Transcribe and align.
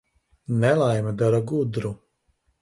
Nelaime 0.61 1.13
dara 1.19 1.41
gudru. 1.53 1.93